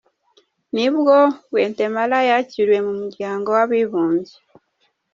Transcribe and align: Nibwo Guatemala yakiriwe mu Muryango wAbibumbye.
Nibwo 0.75 1.15
Guatemala 1.51 2.17
yakiriwe 2.29 2.79
mu 2.87 2.93
Muryango 3.01 3.47
wAbibumbye. 3.57 4.35